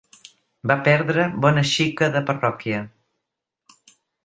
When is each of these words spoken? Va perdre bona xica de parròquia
Va 0.71 0.77
perdre 0.87 1.25
bona 1.43 1.65
xica 1.73 2.09
de 2.17 2.23
parròquia 2.31 2.83